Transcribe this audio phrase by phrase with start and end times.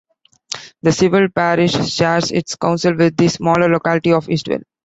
[0.81, 4.61] The civil parish shares its council with the smaller locality of Eastwell.